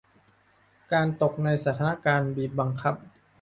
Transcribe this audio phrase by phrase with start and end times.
[0.91, 2.95] การตกในสถานการณ์บีบบังคับ